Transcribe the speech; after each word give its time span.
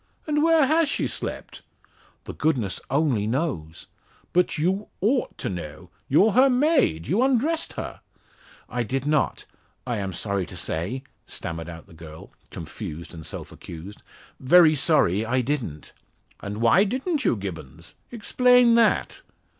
"And 0.25 0.41
where 0.41 0.65
has 0.65 0.89
she 0.89 1.07
slept?" 1.07 1.61
"The 2.23 2.33
goodness 2.33 2.79
only 2.89 3.27
knows." 3.27 3.85
"But 4.33 4.57
you 4.57 4.87
ought 4.99 5.37
to 5.37 5.47
know. 5.47 5.91
You're 6.09 6.31
her 6.31 6.49
maid 6.49 7.05
you 7.07 7.21
undressed 7.21 7.73
her?" 7.73 8.01
"I 8.67 8.81
did 8.81 9.05
not 9.05 9.45
I 9.85 9.97
am 9.97 10.11
sorry 10.11 10.47
to 10.47 10.57
say," 10.57 11.03
stammered 11.27 11.69
out 11.69 11.85
the 11.85 11.93
girl, 11.93 12.31
confused 12.49 13.13
and 13.13 13.23
self 13.23 13.51
accused, 13.51 14.01
"very 14.39 14.73
sorry 14.73 15.23
I 15.23 15.41
didn't." 15.41 15.93
"And 16.39 16.61
why 16.61 16.83
didn't 16.83 17.23
you, 17.23 17.35
Gibbons? 17.35 17.93
explain 18.11 18.73
that." 18.73 19.21